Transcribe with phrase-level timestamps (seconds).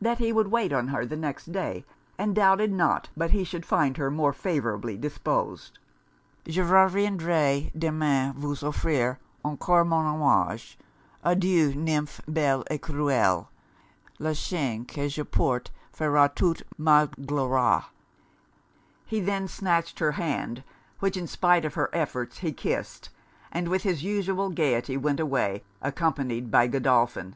[0.00, 1.84] That he would wait on her the next day,
[2.16, 5.80] and doubted not but he should find her more favourably disposed.
[6.44, 10.78] '_Je reviendrai demain vous offrir encore mon hommage.
[11.24, 11.72] Adieu!
[11.74, 13.48] nymphe belle et cruelle.
[14.20, 17.90] La chaine que je porte fera toute ma gloire._'
[19.04, 20.62] He then snatched her hand,
[21.00, 23.08] which in spite of her efforts he kissed,
[23.50, 27.34] and with his usual gaiety went away, accompanied by Godolphin.